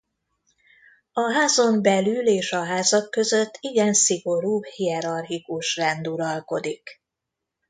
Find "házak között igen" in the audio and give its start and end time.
2.63-3.93